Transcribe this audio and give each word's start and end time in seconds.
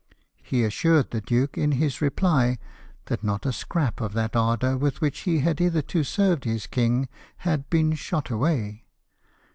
He 0.41 0.63
assured 0.63 1.11
the 1.11 1.21
duke 1.21 1.59
in 1.59 1.73
his 1.73 2.01
reply 2.01 2.57
that 3.05 3.23
not 3.23 3.45
a 3.45 3.53
scrap 3.53 4.01
of 4.01 4.13
that 4.13 4.35
ardour 4.35 4.75
with 4.75 4.99
which 4.99 5.19
he 5.29 5.41
had 5.41 5.59
hitherto 5.59 6.03
served 6.03 6.43
his 6.45 6.65
king 6.65 7.07
had 7.37 7.69
been 7.69 7.93
shot 7.93 8.31
away. 8.31 8.87